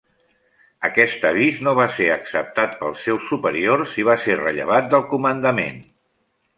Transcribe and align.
Aquest 0.87 1.27
avís 1.31 1.59
no 1.67 1.75
va 1.81 1.85
ser 1.99 2.09
acceptat 2.15 2.75
pels 2.81 3.05
seus 3.09 3.31
superiors, 3.35 3.95
i 4.05 4.09
va 4.11 4.19
ser 4.27 4.41
rellevat 4.45 4.93
del 4.97 5.09
comandament. 5.17 5.83